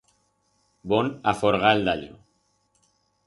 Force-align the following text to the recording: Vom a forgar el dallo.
Vom 0.93 1.11
a 1.31 1.35
forgar 1.43 1.75
el 1.79 1.85
dallo. 1.89 2.17